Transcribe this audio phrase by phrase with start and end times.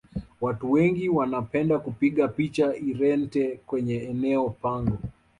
[0.41, 4.97] watu wengi wanapenda kupiga picha irente kwenye eneo pango